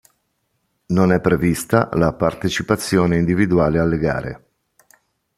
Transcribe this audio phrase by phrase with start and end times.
[0.87, 4.45] Non è prevista la partecipazione individuale alle gare.